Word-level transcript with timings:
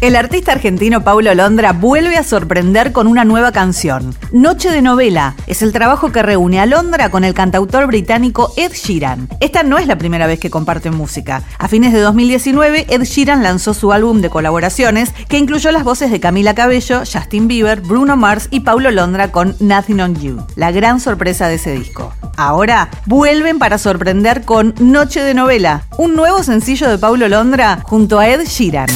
El 0.00 0.14
artista 0.14 0.52
argentino 0.52 1.02
Paulo 1.02 1.34
Londra 1.34 1.72
vuelve 1.72 2.16
a 2.16 2.22
sorprender 2.22 2.92
con 2.92 3.08
una 3.08 3.24
nueva 3.24 3.50
canción. 3.50 4.14
Noche 4.30 4.70
de 4.70 4.80
novela 4.80 5.34
es 5.48 5.60
el 5.60 5.72
trabajo 5.72 6.12
que 6.12 6.22
reúne 6.22 6.60
a 6.60 6.66
Londra 6.66 7.10
con 7.10 7.24
el 7.24 7.34
cantautor 7.34 7.88
británico 7.88 8.52
Ed 8.56 8.70
Sheeran. 8.74 9.28
Esta 9.40 9.64
no 9.64 9.76
es 9.76 9.88
la 9.88 9.98
primera 9.98 10.28
vez 10.28 10.38
que 10.38 10.50
comparten 10.50 10.94
música. 10.94 11.42
A 11.58 11.66
fines 11.66 11.92
de 11.92 11.98
2019, 11.98 12.86
Ed 12.88 13.02
Sheeran 13.02 13.42
lanzó 13.42 13.74
su 13.74 13.90
álbum 13.90 14.20
de 14.20 14.30
colaboraciones 14.30 15.12
que 15.28 15.38
incluyó 15.38 15.72
las 15.72 15.82
voces 15.82 16.12
de 16.12 16.20
Camila 16.20 16.54
Cabello, 16.54 17.00
Justin 17.00 17.48
Bieber, 17.48 17.80
Bruno 17.80 18.16
Mars 18.16 18.46
y 18.52 18.60
Paulo 18.60 18.92
Londra 18.92 19.32
con 19.32 19.56
Nothing 19.58 20.00
on 20.00 20.14
You, 20.14 20.46
la 20.54 20.70
gran 20.70 21.00
sorpresa 21.00 21.48
de 21.48 21.56
ese 21.56 21.72
disco. 21.72 22.12
Ahora 22.38 22.88
vuelven 23.04 23.58
para 23.58 23.78
sorprender 23.78 24.44
con 24.44 24.72
Noche 24.78 25.24
de 25.24 25.34
novela, 25.34 25.82
un 25.96 26.14
nuevo 26.14 26.44
sencillo 26.44 26.88
de 26.88 26.96
Paulo 26.96 27.26
Londra 27.26 27.80
junto 27.82 28.20
a 28.20 28.28
Ed 28.28 28.46
Sheeran. 28.46 28.88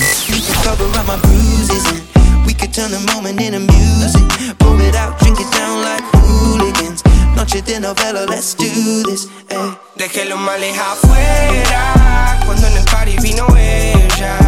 Eh. 9.49 9.75
Dejé 9.97 10.25
los 10.27 10.39
males 10.39 10.79
afuera 10.79 12.41
cuando 12.47 12.69
en 12.69 12.77
el 12.77 12.85
party 12.85 13.17
vino 13.23 13.45
ella. 13.57 14.39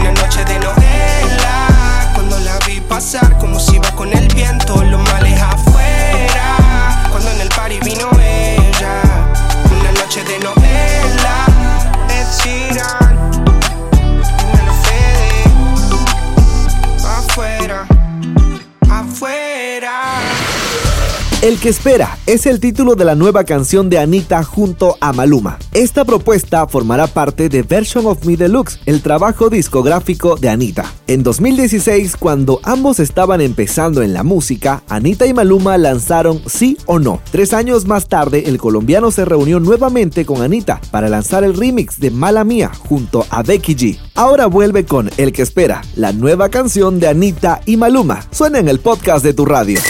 Una 0.00 0.10
noche 0.10 0.44
de 0.44 0.58
novela 0.58 2.10
cuando 2.12 2.40
la 2.40 2.58
vi 2.66 2.80
pasar 2.80 3.38
como 3.38 3.60
si 3.60 3.76
iba 3.76 3.92
con 3.92 4.12
el 4.12 4.26
viento. 4.34 4.82
Los 4.82 5.00
males 5.12 5.35
espera 21.68 22.16
es 22.26 22.46
el 22.46 22.60
título 22.60 22.94
de 22.94 23.04
la 23.04 23.14
nueva 23.14 23.44
canción 23.44 23.90
de 23.90 23.98
Anita 23.98 24.42
junto 24.44 24.96
a 25.00 25.12
Maluma. 25.12 25.58
Esta 25.72 26.04
propuesta 26.04 26.66
formará 26.68 27.06
parte 27.06 27.48
de 27.48 27.62
Version 27.62 28.06
of 28.06 28.24
Me 28.24 28.36
Deluxe, 28.36 28.78
el 28.86 29.02
trabajo 29.02 29.50
discográfico 29.50 30.36
de 30.36 30.48
Anita. 30.48 30.84
En 31.06 31.22
2016, 31.22 32.16
cuando 32.16 32.60
ambos 32.62 33.00
estaban 33.00 33.40
empezando 33.40 34.02
en 34.02 34.12
la 34.12 34.22
música, 34.22 34.82
Anita 34.88 35.26
y 35.26 35.34
Maluma 35.34 35.76
lanzaron 35.78 36.40
Sí 36.46 36.76
o 36.86 36.98
No. 36.98 37.20
Tres 37.32 37.52
años 37.52 37.86
más 37.86 38.06
tarde, 38.06 38.44
el 38.46 38.58
colombiano 38.58 39.10
se 39.10 39.24
reunió 39.24 39.58
nuevamente 39.58 40.24
con 40.24 40.42
Anita 40.42 40.80
para 40.90 41.08
lanzar 41.08 41.42
el 41.42 41.56
remix 41.56 41.98
de 41.98 42.10
Mala 42.10 42.44
Mía 42.44 42.70
junto 42.88 43.26
a 43.30 43.42
Becky 43.42 43.74
G. 43.74 43.98
Ahora 44.14 44.46
vuelve 44.46 44.84
con 44.84 45.10
El 45.16 45.32
que 45.32 45.42
espera, 45.42 45.82
la 45.96 46.12
nueva 46.12 46.48
canción 46.48 47.00
de 47.00 47.08
Anita 47.08 47.60
y 47.66 47.76
Maluma. 47.76 48.24
Suena 48.30 48.58
en 48.58 48.68
el 48.68 48.78
podcast 48.78 49.24
de 49.24 49.34
tu 49.34 49.44
radio. 49.44 49.80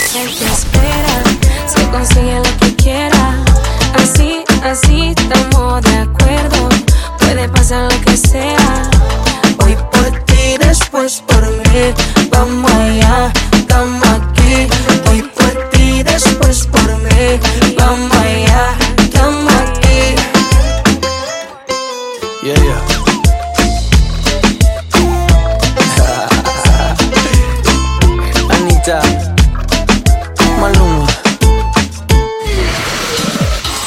Consigue 1.96 2.36
lo 2.36 2.58
que 2.58 2.76
quiera. 2.76 3.44
Así, 3.94 4.44
así, 4.62 5.14
estamos 5.16 5.82
de 5.82 5.96
acuerdo. 5.96 6.68
Puede 7.18 7.48
pasar 7.48 7.90
lo 7.90 8.00
que 8.02 8.16
sea. 8.16 8.95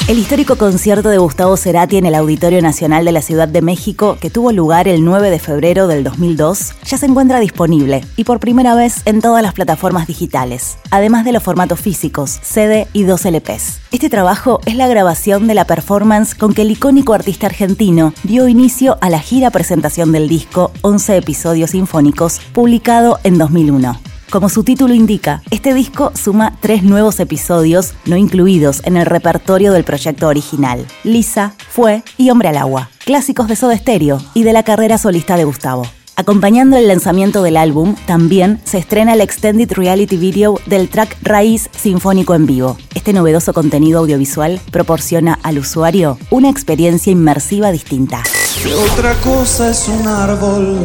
El 0.10 0.18
histórico 0.18 0.56
concierto 0.56 1.10
de 1.10 1.20
Gustavo 1.20 1.56
Cerati 1.56 1.98
en 1.98 2.08
el 2.08 2.16
Auditorio 2.16 2.64
Nacional 2.64 3.06
de 3.06 3.12
la 3.12 3.22
Ciudad 3.22 3.48
de 3.48 3.62
México, 3.62 4.18
que 4.20 4.32
tuvo 4.32 4.52
lugar 4.52 4.88
el 4.88 5.06
9 5.06 5.30
de 5.30 5.38
febrero 5.38 5.86
del 5.86 6.04
2002, 6.04 6.74
ya 6.84 6.98
se 6.98 7.06
encuentra 7.06 7.40
disponible 7.40 8.04
y 8.18 8.24
por 8.24 8.40
primera 8.40 8.74
vez 8.74 9.04
en 9.06 9.22
todas 9.22 9.44
las 9.44 9.54
plataformas 9.54 10.08
digitales, 10.08 10.80
además 10.90 11.26
de 11.26 11.32
los 11.32 11.44
formatos 11.44 11.80
físicos, 11.80 12.40
CD 12.42 12.88
y 12.92 13.04
2 13.04 13.24
LPs. 13.26 13.82
Este 13.92 14.10
trabajo 14.10 14.62
es 14.66 14.74
la 14.74 14.88
grabación 14.88 15.46
de 15.46 15.54
la 15.54 15.66
performance 15.66 16.34
con 16.34 16.56
que 16.56 16.64
el 16.64 16.72
icónico 16.72 17.14
artista 17.14 17.46
argentino 17.46 18.12
dio 18.24 18.48
inicio 18.48 18.98
a 19.02 19.12
la 19.12 19.20
gira 19.20 19.52
presentación 19.52 20.12
del 20.12 20.28
disco 20.28 20.72
11 20.82 21.18
episodios 21.18 21.70
sinfónicos, 21.70 22.40
publicado 22.52 23.20
en 23.24 23.38
2001. 23.38 24.00
Como 24.30 24.48
su 24.48 24.64
título 24.64 24.94
indica, 24.94 25.42
este 25.50 25.74
disco 25.74 26.12
suma 26.14 26.56
tres 26.60 26.84
nuevos 26.84 27.20
episodios 27.20 27.94
no 28.06 28.16
incluidos 28.16 28.80
en 28.86 28.96
el 28.96 29.08
repertorio 29.08 29.72
del 29.72 29.84
proyecto 29.84 30.28
original: 30.28 30.86
Lisa, 31.04 31.56
Fue 31.70 32.04
y 32.16 32.30
Hombre 32.30 32.50
al 32.50 32.58
Agua, 32.58 32.92
clásicos 33.06 33.48
de 33.48 33.56
Soda 33.56 33.76
Stereo 33.76 34.22
y 34.36 34.44
de 34.44 34.54
la 34.54 34.62
carrera 34.62 35.00
solista 35.00 35.36
de 35.36 35.46
Gustavo. 35.46 35.84
Acompañando 36.16 36.78
el 36.78 36.88
lanzamiento 36.88 37.42
del 37.42 37.58
álbum, 37.58 37.96
también 38.06 38.62
se 38.66 38.78
estrena 38.78 39.14
el 39.14 39.22
extended 39.22 39.72
reality 39.72 40.18
video 40.18 40.60
del 40.68 40.90
track 40.90 41.18
Raíz 41.24 41.68
Sinfónico 41.76 42.36
en 42.36 42.46
Vivo. 42.46 42.78
Este 42.94 43.14
novedoso 43.14 43.52
contenido 43.54 44.00
audiovisual 44.00 44.62
proporciona 44.72 45.40
al 45.42 45.58
usuario 45.58 46.20
una 46.30 46.50
experiencia 46.50 47.12
inmersiva 47.12 47.72
distinta. 47.72 48.22
¿Qué 48.62 48.76
otra 48.76 49.16
cosa 49.24 49.72
es 49.72 49.88
un 49.88 50.08
árbol 50.08 50.78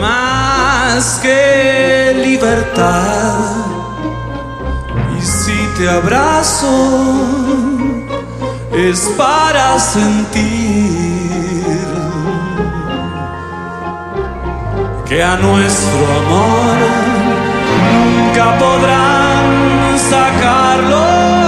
más 0.00 0.59
que 1.22 2.12
libertad? 2.16 3.38
Y 5.16 5.22
si 5.22 5.56
te 5.78 5.88
abrazo 5.88 6.68
es 8.72 9.00
para 9.16 9.78
sentir 9.78 10.40
que 15.08 15.22
a 15.22 15.36
nuestro 15.36 16.06
amor 16.22 16.76
nunca 17.92 18.58
podrán 18.58 19.98
sacarlo 20.10 21.39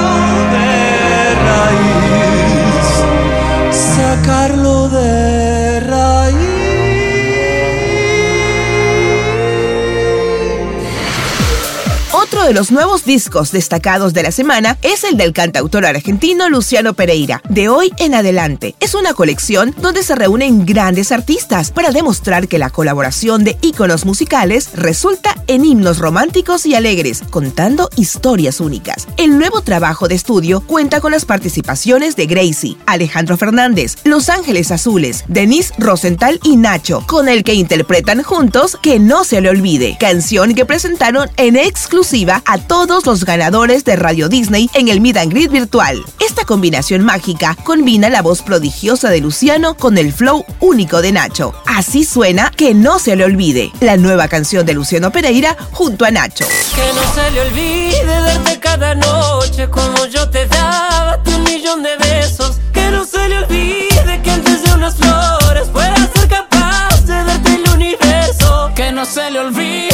Otro 12.33 12.47
de 12.47 12.55
los 12.55 12.73
nuevos 12.73 13.05
discos 13.05 13.53
destacados 13.53 14.15
de 14.15 14.23
la 14.23 14.33
semana 14.33 14.79
es 14.81 15.05
el 15.05 15.19
del 15.19 15.35
cantautor 15.35 15.85
argentino 15.85 16.49
Luciano 16.49 16.95
Pereira, 16.95 17.43
de 17.51 17.69
hoy 17.69 17.93
en 17.99 18.15
adelante. 18.15 18.75
Es 18.81 18.95
una 18.95 19.13
colección 19.13 19.75
donde 19.77 20.03
se 20.03 20.15
reúnen 20.15 20.65
grandes 20.65 21.13
artistas 21.13 21.71
para 21.71 21.91
demostrar 21.91 22.49
que 22.49 22.59
la 22.59 22.71
colaboración 22.71 23.45
de 23.45 23.59
íconos 23.61 24.07
musicales 24.07 24.71
resulta 24.73 25.35
en 25.47 25.67
himnos 25.67 25.99
románticos 25.99 26.65
y 26.65 26.75
alegres, 26.75 27.21
contando 27.29 27.91
historias 27.97 28.61
únicas. 28.61 29.09
El 29.19 29.37
nuevo 29.37 29.61
trabajo 29.61 30.09
de 30.09 30.15
estudio 30.15 30.63
cuenta 30.63 31.03
con 31.03 31.13
las 31.13 31.27
participaciones 31.27 32.17
de 32.17 32.25
Gracie, 32.25 32.79
Alejandro 32.87 33.37
Fernández, 33.37 33.97
Los 34.05 34.31
Ángeles 34.31 34.71
Azules, 34.71 35.25
Denise 35.29 35.75
Rosenthal 35.77 36.41
y 36.43 36.57
Nacho, 36.57 37.05
con 37.07 37.29
el 37.29 37.45
que 37.45 37.53
interpretan 37.53 38.23
juntos 38.23 38.79
Que 38.81 38.99
no 38.99 39.25
se 39.25 39.43
le 39.43 39.51
olvide, 39.51 39.99
canción 40.01 40.55
que 40.55 40.65
presentaron 40.65 41.29
en 41.37 41.57
exclusiva 41.57 42.23
a 42.47 42.59
todos 42.59 43.05
los 43.05 43.25
ganadores 43.25 43.85
de 43.85 43.97
Radio 43.97 44.29
Disney 44.29 44.71
en 44.75 44.89
el 44.89 45.01
Meet 45.01 45.17
and 45.17 45.33
Greet 45.33 45.51
virtual. 45.51 46.03
Esta 46.25 46.45
combinación 46.45 47.03
mágica 47.05 47.57
combina 47.65 48.09
la 48.09 48.23
voz 48.23 48.43
prodigiosa 48.43 49.11
de 49.11 49.21
Luciano 49.21 49.75
con 49.75 49.99
el 49.99 50.13
flow 50.13 50.45
único 50.61 51.03
de 51.03 51.13
Nacho. 51.13 51.53
Así 51.67 52.05
suena 52.05 52.51
Que 52.57 52.75
no 52.75 52.99
se 52.99 53.17
le 53.17 53.25
olvide, 53.25 53.73
la 53.81 53.97
nueva 53.97 54.29
canción 54.29 54.65
de 54.65 54.75
Luciano 54.75 55.11
Pereira 55.11 55.57
junto 55.73 56.05
a 56.05 56.11
Nacho. 56.11 56.47
Que 56.75 56.93
no 56.95 57.15
se 57.15 57.31
le 57.33 57.41
olvide 57.41 58.05
darte 58.05 58.61
cada 58.61 58.95
noche 58.95 59.69
como 59.69 60.07
yo 60.07 60.29
te 60.31 60.47
daba 60.47 61.21
un 61.27 61.45
millón 61.45 61.83
de 61.83 61.97
besos. 61.97 62.59
Que 62.73 62.91
no 62.91 63.05
se 63.05 63.29
le 63.29 63.39
olvide 63.39 64.21
que 64.23 64.31
antes 64.31 64.63
de 64.63 64.73
unas 64.75 64.95
flores 64.95 65.69
fuera 65.73 65.97
ser 66.15 66.29
capaz 66.29 67.05
de 67.05 67.25
darte 67.25 67.55
el 67.55 67.71
universo. 67.75 68.71
Que 68.75 68.93
no 68.93 69.05
se 69.05 69.31
le 69.31 69.41
olvide 69.41 69.92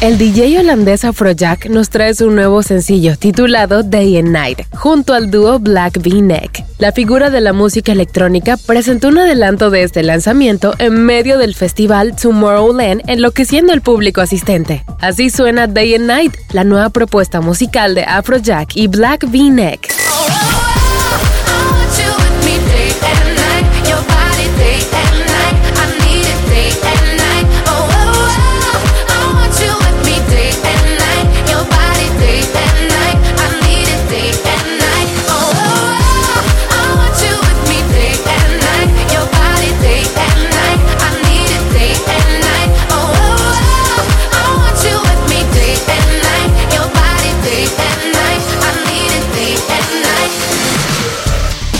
El 0.00 0.16
DJ 0.16 0.60
holandés 0.60 1.04
Afrojack 1.04 1.66
nos 1.70 1.90
trae 1.90 2.14
su 2.14 2.30
nuevo 2.30 2.62
sencillo 2.62 3.18
titulado 3.18 3.82
Day 3.82 4.16
and 4.18 4.28
Night, 4.28 4.60
junto 4.72 5.12
al 5.12 5.28
dúo 5.28 5.58
Black 5.58 5.96
V-Neck. 5.96 6.64
La 6.78 6.92
figura 6.92 7.30
de 7.30 7.40
la 7.40 7.52
música 7.52 7.90
electrónica 7.90 8.56
presentó 8.64 9.08
un 9.08 9.18
adelanto 9.18 9.70
de 9.70 9.82
este 9.82 10.04
lanzamiento 10.04 10.72
en 10.78 11.04
medio 11.04 11.36
del 11.36 11.56
festival 11.56 12.14
Tomorrowland, 12.14 13.02
enloqueciendo 13.08 13.72
al 13.72 13.80
público 13.82 14.20
asistente. 14.20 14.84
Así 15.00 15.30
suena 15.30 15.66
Day 15.66 15.96
and 15.96 16.06
Night, 16.06 16.36
la 16.52 16.62
nueva 16.62 16.90
propuesta 16.90 17.40
musical 17.40 17.96
de 17.96 18.04
Afrojack 18.04 18.76
y 18.76 18.86
Black 18.86 19.24
V-Neck. 19.24 19.92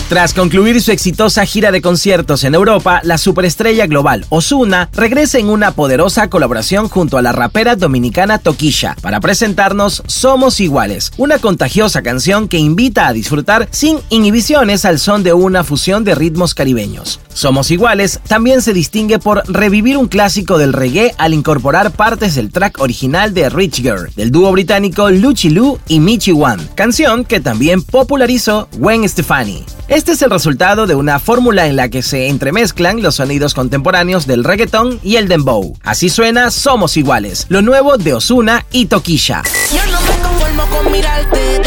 Tras 0.09 0.33
concluir 0.33 0.81
su 0.81 0.91
exitosa 0.91 1.45
gira 1.45 1.71
de 1.71 1.83
conciertos 1.83 2.43
en 2.45 2.55
Europa, 2.55 3.03
la 3.05 3.19
superestrella 3.19 3.87
global 3.87 4.25
Ozuna 4.31 4.89
regresa 4.95 5.37
en 5.39 5.51
una 5.51 5.73
poderosa 5.73 6.31
colaboración 6.31 6.89
junto 6.89 7.19
a 7.19 7.23
la 7.23 7.33
rapera 7.33 7.77
dominicana 7.77 8.39
Toquilla 8.39 8.97
para 9.03 9.21
presentarnos 9.21 10.03
Somos 10.07 10.61
Iguales, 10.61 11.13
una 11.19 11.39
contagiosa 11.39 12.01
canción 12.01 12.49
que 12.49 12.57
invita 12.57 13.07
a 13.07 13.13
disfrutar 13.13 13.69
sin 13.71 13.99
inhibiciones 14.09 14.87
al 14.87 14.99
son 14.99 15.23
de 15.23 15.35
una 15.35 15.63
fusión 15.63 16.05
de 16.05 16.15
ritmos 16.15 16.55
caribeños. 16.55 17.21
Somos 17.35 17.71
Iguales 17.71 18.21
también 18.27 18.63
se 18.63 18.73
distingue 18.73 19.19
por 19.19 19.43
revivir 19.47 19.99
un 19.99 20.09
clásico 20.09 20.57
del 20.57 20.73
reggae 20.73 21.15
al 21.19 21.35
incorporar 21.35 21.91
partes 21.91 22.35
del 22.35 22.51
track 22.51 22.81
original 22.81 23.35
de 23.35 23.51
Rich 23.51 23.83
Girl, 23.83 24.11
del 24.17 24.31
dúo 24.31 24.53
británico 24.53 25.11
Luchi 25.11 25.51
Lu 25.51 25.79
y 25.87 26.01
Michi 26.01 26.33
One, 26.33 26.67
canción 26.75 27.27
que 27.27 27.41
también 27.41 27.83
popularizó 27.83 28.71
Gwen 28.79 29.07
Stefani. 29.07 29.67
Este 29.89 30.13
es 30.13 30.21
el 30.21 30.29
resultado 30.29 30.87
de 30.87 30.95
una 30.95 31.19
fórmula 31.19 31.67
en 31.67 31.75
la 31.77 31.89
que 31.89 32.03
se 32.03 32.29
entremezclan 32.29 33.03
los 33.03 33.15
sonidos 33.15 33.55
contemporáneos 33.55 34.27
del 34.27 34.45
reggaetón 34.45 35.01
y 35.03 35.17
el 35.17 35.29
dembow. 35.29 35.79
Así 35.83 36.11
suena 36.11 36.51
Somos 36.51 36.99
Iguales, 36.99 37.47
lo 37.49 37.63
nuevo 37.63 37.97
de 37.97 38.13
Osuna 38.13 38.67
y 38.71 38.85
Toquilla. 38.85 39.43
Yo 39.73 39.91
no 39.91 39.99
me 40.03 40.23
conformo 40.23 40.67
con 40.67 40.93
mirarte, 40.93 41.63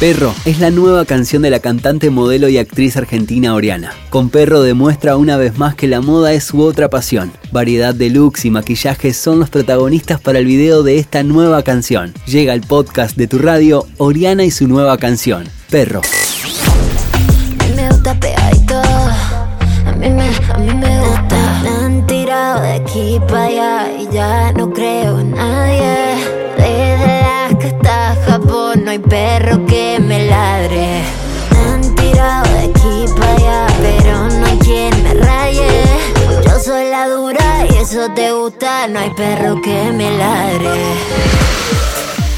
Perro 0.00 0.34
es 0.46 0.60
la 0.60 0.70
nueva 0.70 1.04
canción 1.04 1.42
de 1.42 1.50
la 1.50 1.58
cantante, 1.58 2.08
modelo 2.08 2.48
y 2.48 2.56
actriz 2.56 2.96
argentina 2.96 3.52
Oriana. 3.52 3.92
Con 4.08 4.30
Perro 4.30 4.62
demuestra 4.62 5.18
una 5.18 5.36
vez 5.36 5.58
más 5.58 5.74
que 5.74 5.88
la 5.88 6.00
moda 6.00 6.32
es 6.32 6.44
su 6.44 6.62
otra 6.62 6.88
pasión. 6.88 7.30
Variedad 7.52 7.94
de 7.94 8.08
looks 8.08 8.46
y 8.46 8.50
maquillajes 8.50 9.18
son 9.18 9.40
los 9.40 9.50
protagonistas 9.50 10.18
para 10.18 10.38
el 10.38 10.46
video 10.46 10.82
de 10.82 10.98
esta 10.98 11.22
nueva 11.22 11.62
canción. 11.62 12.14
Llega 12.24 12.54
el 12.54 12.62
podcast 12.62 13.14
de 13.14 13.26
tu 13.26 13.40
radio 13.40 13.86
Oriana 13.98 14.42
y 14.42 14.50
su 14.50 14.66
nueva 14.68 14.96
canción, 14.96 15.46
Perro. 15.68 16.00
Me 17.76 17.86
gusta 17.90 18.16
me, 19.98 20.30
han 21.68 22.06
tirado 22.06 22.62
de 22.62 22.72
aquí 22.72 23.20
para 23.28 23.44
allá 23.44 23.92
y 24.00 24.14
ya 24.14 24.50
no 24.52 24.72
creo 24.72 25.20
en 25.20 25.32
nadie. 25.32 25.49
No 38.48 38.98
hay 38.98 39.10
perro 39.10 39.60
que 39.60 39.92
me 39.92 40.16
ladre. 40.16 40.70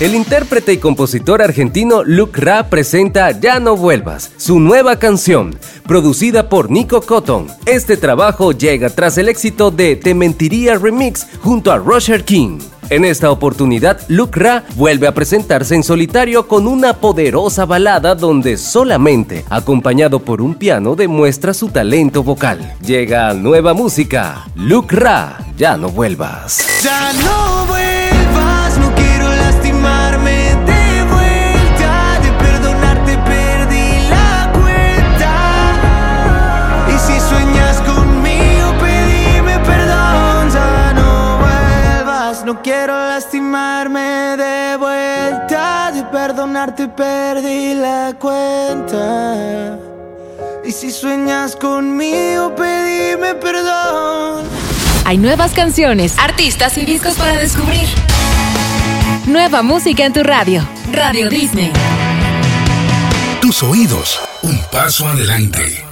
El 0.01 0.17
intérprete 0.17 0.73
y 0.73 0.79
compositor 0.79 1.41
argentino 1.41 2.03
Luke 2.03 2.41
Ra 2.41 2.69
presenta 2.69 3.31
Ya 3.31 3.61
no 3.61 3.77
vuelvas, 3.77 4.33
su 4.37 4.59
nueva 4.59 4.99
canción, 4.99 5.57
producida 5.87 6.49
por 6.49 6.73
Nico 6.73 7.03
Cotton. 7.03 7.47
Este 7.67 7.97
trabajo 7.97 8.51
llega 8.51 8.91
tras 8.91 9.17
el 9.17 9.29
éxito 9.29 9.71
de 9.71 9.95
Te 9.95 10.15
Mentiría 10.15 10.77
Remix 10.77 11.29
junto 11.41 11.71
a 11.71 11.79
Roger 11.79 12.25
King. 12.25 12.59
En 12.93 13.07
esta 13.07 13.31
oportunidad, 13.31 14.03
Luke 14.09 14.39
Ra 14.39 14.65
vuelve 14.77 15.07
a 15.07 15.15
presentarse 15.15 15.75
en 15.75 15.83
solitario 15.83 16.47
con 16.47 16.67
una 16.67 16.93
poderosa 16.93 17.65
balada 17.65 18.15
donde 18.15 18.59
solamente, 18.59 19.47
acompañado 19.49 20.19
por 20.19 20.43
un 20.43 20.55
piano, 20.55 20.95
demuestra 20.95 21.55
su 21.55 21.71
talento 21.71 22.23
vocal. 22.23 22.75
Llega 22.85 23.33
nueva 23.33 23.73
música, 23.73 24.45
Luke 24.57 24.95
Ra, 24.95 25.39
Ya 25.57 25.79
no 25.79 25.89
vuelvas. 25.89 26.67
Ya 26.85 27.15
no 27.15 27.65
vuelvas, 27.65 27.82
perdonarte 46.63 46.89
perdí 46.89 47.75
la 47.75 48.15
cuenta. 48.19 49.79
Y 50.65 50.71
si 50.71 50.91
sueñas 50.91 51.57
conmigo, 51.57 52.55
pedime 52.55 53.35
perdón. 53.35 54.45
Hay 55.05 55.19
nuevas 55.19 55.53
canciones, 55.53 56.19
artistas 56.19 56.79
y 56.79 56.85
discos 56.85 57.15
para 57.15 57.37
descubrir. 57.37 57.89
Nueva 59.27 59.63
música 59.63 60.05
en 60.05 60.13
tu 60.13 60.23
radio. 60.23 60.67
Radio 60.93 61.29
Disney. 61.29 61.73
Tus 63.41 63.63
oídos, 63.63 64.21
un 64.43 64.59
paso 64.71 65.09
adelante. 65.09 65.92